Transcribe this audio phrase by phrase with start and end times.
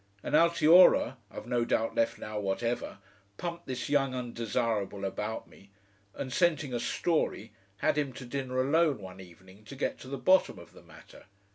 [0.23, 2.97] And Altiora, I've no doubt left now whatever,
[3.37, 5.69] pumped this young undesirable about me,
[6.15, 10.17] and scenting a story, had him to dinner alone one evening to get to the
[10.17, 11.25] bottom of the matter.